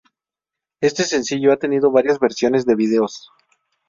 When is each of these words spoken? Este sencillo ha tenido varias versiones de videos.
Este 0.81 1.03
sencillo 1.03 1.53
ha 1.53 1.57
tenido 1.57 1.91
varias 1.91 2.17
versiones 2.19 2.65
de 2.65 2.73
videos. 2.73 3.29